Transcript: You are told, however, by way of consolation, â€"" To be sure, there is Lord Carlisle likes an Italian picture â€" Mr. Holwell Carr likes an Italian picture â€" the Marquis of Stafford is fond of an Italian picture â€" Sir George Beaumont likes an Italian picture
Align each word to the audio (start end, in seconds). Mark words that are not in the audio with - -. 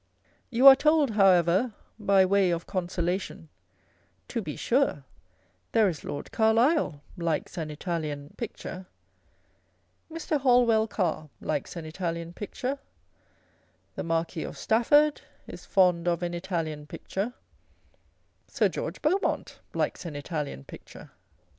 You 0.49 0.65
are 0.65 0.75
told, 0.75 1.11
however, 1.11 1.73
by 1.99 2.25
way 2.25 2.49
of 2.49 2.65
consolation, 2.65 3.37
â€"" 3.37 4.27
To 4.29 4.41
be 4.41 4.55
sure, 4.55 5.03
there 5.73 5.87
is 5.87 6.03
Lord 6.03 6.31
Carlisle 6.31 7.03
likes 7.17 7.55
an 7.55 7.69
Italian 7.69 8.33
picture 8.35 8.87
â€" 10.11 10.15
Mr. 10.17 10.39
Holwell 10.39 10.87
Carr 10.87 11.29
likes 11.39 11.75
an 11.75 11.85
Italian 11.85 12.33
picture 12.33 12.77
â€" 12.79 12.79
the 13.93 14.03
Marquis 14.03 14.41
of 14.41 14.57
Stafford 14.57 15.21
is 15.45 15.67
fond 15.67 16.07
of 16.07 16.23
an 16.23 16.33
Italian 16.33 16.87
picture 16.87 17.35
â€" 17.35 17.35
Sir 18.51 18.69
George 18.69 19.03
Beaumont 19.03 19.59
likes 19.75 20.03
an 20.03 20.15
Italian 20.15 20.63
picture 20.63 21.11